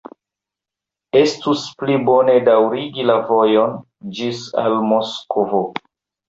Estus 1.19 1.65
pli 1.81 1.97
bone 2.07 2.37
daŭrigi 2.47 3.05
la 3.11 3.19
vojon 3.29 3.77
ĝis 4.21 4.41
al 4.65 4.81
Moskvo! 4.95 5.63